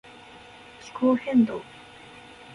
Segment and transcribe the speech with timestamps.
[0.81, 1.61] 気候変動